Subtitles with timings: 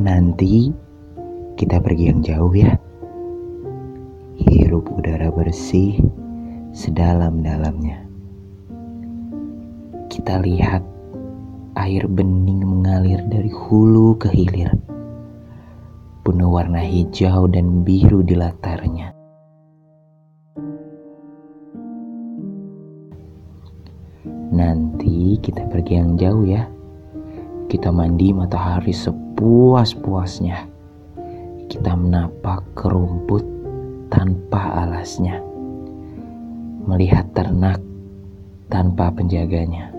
[0.00, 0.72] Nanti
[1.60, 2.72] kita pergi yang jauh ya.
[4.40, 6.00] Hirup udara bersih
[6.72, 8.08] sedalam-dalamnya.
[10.08, 10.80] Kita lihat
[11.76, 14.72] air bening mengalir dari hulu ke hilir.
[16.24, 19.12] Penuh warna hijau dan biru di latarnya.
[24.48, 26.79] Nanti kita pergi yang jauh ya.
[27.70, 30.58] Kita mandi matahari sepuas-puasnya.
[31.70, 33.46] Kita menapak ke rumput
[34.10, 35.38] tanpa alasnya.
[36.82, 37.78] Melihat ternak
[38.66, 39.94] tanpa penjaganya.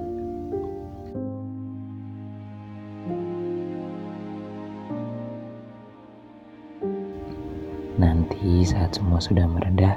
[7.96, 9.96] Nanti saat semua sudah mereda,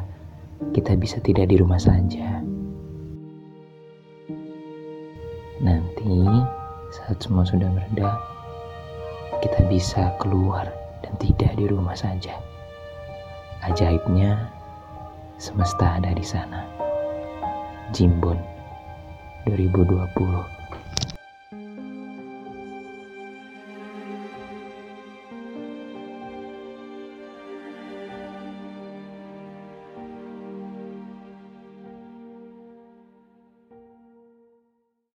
[0.70, 2.38] kita bisa tidak di rumah saja.
[5.58, 6.22] Nanti
[6.94, 8.14] saat semua sudah mereda,
[9.42, 10.70] kita bisa keluar
[11.02, 12.38] dan tidak di rumah saja.
[13.66, 14.38] Ajaibnya,
[15.42, 16.62] semesta ada di sana.
[17.90, 18.38] Jimbon
[19.50, 20.63] 2020